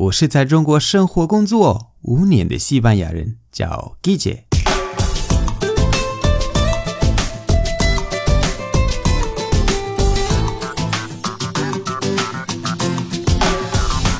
[0.00, 4.44] 我是在中国生活工作五年的西班牙人，叫 Guille。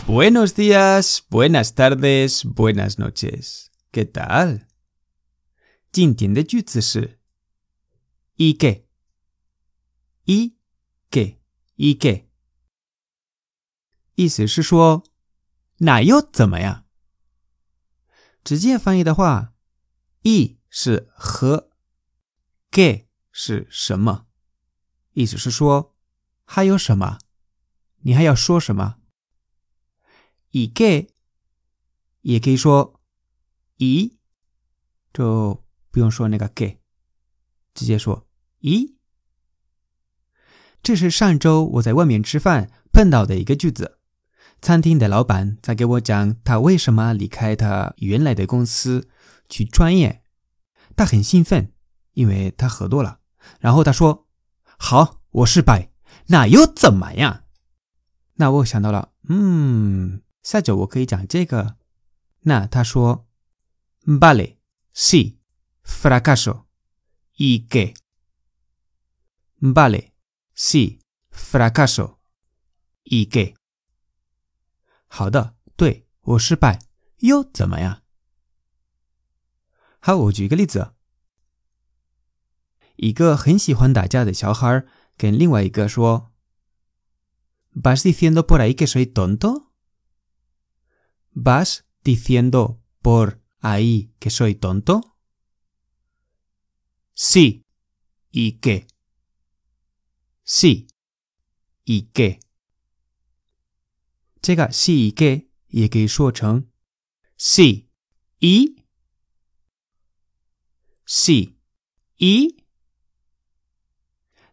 [0.09, 3.69] Buenos días, buenas tardes, buenas noches.
[3.93, 4.63] ¿Qué tal?
[5.93, 7.21] 今天的句子是
[8.37, 8.87] ¿y qué?
[10.27, 10.57] ¿y
[11.09, 11.39] qué?
[11.77, 12.25] ¿y qué?
[14.17, 15.05] 意思是说，
[15.79, 16.85] 那又怎么样？
[18.45, 19.55] 直接翻译的话
[20.23, 21.71] ，e 是和
[22.71, 24.27] ，gay 是什么？
[25.13, 25.95] 意思是说，
[26.45, 27.19] 还有什么？
[28.03, 28.99] 你还要说什么
[30.51, 31.13] 以 gay
[32.21, 33.01] 也可以说
[33.77, 34.19] 以
[35.13, 36.81] 就不用说那个 gay，
[37.75, 38.27] 直接说
[38.61, 38.97] 以。
[40.81, 43.98] 这是上周我在外面吃饭碰到的一个句子。
[44.61, 49.09] 餐厅的老板在给我讲他为什么离开他原来的公司
[49.49, 50.23] 去创业，
[50.97, 51.73] 他很兴奋，
[52.15, 53.21] 因为他喝多了。
[53.61, 54.27] 然后他说
[54.77, 55.93] ：“好，我失败，
[56.27, 57.45] 那又怎么样？”
[58.35, 61.77] 那我想到了，嗯，下周我可以讲这个。
[62.41, 63.27] 那他说
[64.05, 64.57] ：“Vale,
[64.95, 65.39] sí,
[65.85, 66.65] fracaso,
[67.37, 67.95] y qué?
[69.61, 70.13] Vale,
[70.57, 72.19] sí, fracaso,
[73.05, 73.58] y qué?”
[75.09, 76.79] 好的，对我失败
[77.19, 78.03] 又怎么样？
[80.01, 80.95] 好，我举一个例子：
[82.97, 84.87] 一个很喜欢打架的小孩
[85.17, 86.33] 跟另外一个说
[87.75, 89.73] ：“¿Vas diciendo por ahí que soy tonto?
[91.35, 95.17] ¿Vas diciendo por ahí que soy tonto?
[97.15, 97.65] Sí,
[98.31, 98.87] ¿y qué?
[100.45, 100.89] Sí,
[101.85, 102.41] ¿y qué?”
[104.41, 106.67] 这个 “sí que” 也可以说成
[107.39, 107.87] “sí
[108.39, 108.85] y
[111.07, 111.57] sí
[112.17, 112.65] y”。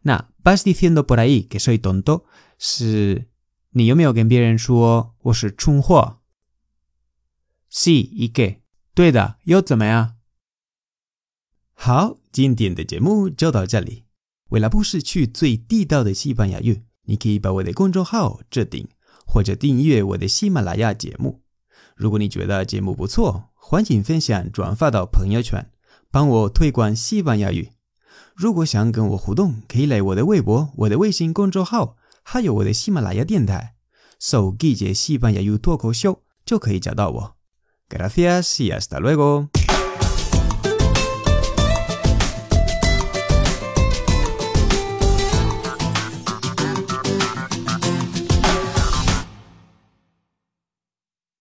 [0.01, 2.25] 那 “vas diciendo por ahí que soy tonto”
[2.57, 3.29] 是
[3.71, 6.21] 你有没有跟别人说我是蠢货
[7.71, 8.61] ？“sí y que”
[8.93, 10.17] 对的，又怎么样？
[11.73, 14.05] 好，今天的节目就到这里。
[14.49, 18.87] 为了不失去最地道的西班牙语，你可以把我的公众号置顶。
[19.25, 21.41] 或者订阅我的喜马拉雅节目。
[21.95, 25.71] 如果你觉得节目不错，欢迎分享转发到朋友圈，
[26.11, 27.71] 帮我推广西班牙语。
[28.35, 33.75] 如果想跟我互动，可以来我的微博、我的微信公众号，还有我的喜马拉雅电台，
[34.19, 37.35] 搜“季节西班牙语脱口秀”就可以找到我。
[37.89, 39.64] Gracias y hasta luego。